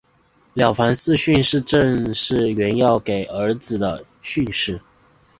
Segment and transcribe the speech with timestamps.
[0.55, 4.81] 了凡四训正是袁要给儿子的训示。